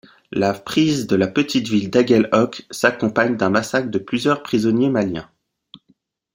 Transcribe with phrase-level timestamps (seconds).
[0.31, 5.29] La prise de la petite ville d'Aguel'hoc s'accompagne d'un massacre de plusieurs prisonniers maliens.